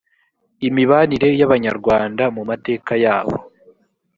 imibanire 0.67 1.29
y 1.39 1.43
abanyarwanda 1.47 2.23
mu 2.35 2.41
mateka 2.49 2.91
yabo 3.03 3.35